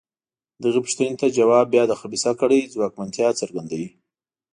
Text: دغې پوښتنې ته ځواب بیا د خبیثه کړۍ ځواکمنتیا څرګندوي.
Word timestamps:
دغې 0.63 0.79
پوښتنې 0.85 1.15
ته 1.21 1.27
ځواب 1.37 1.65
بیا 1.73 1.83
د 1.87 1.93
خبیثه 2.01 2.31
کړۍ 2.39 2.61
ځواکمنتیا 2.73 3.27
څرګندوي. 3.41 3.89